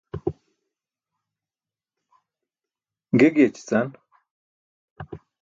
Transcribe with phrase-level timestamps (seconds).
[3.17, 3.87] ge giyaćican